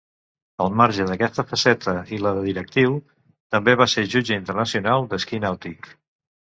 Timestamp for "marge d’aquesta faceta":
0.79-1.93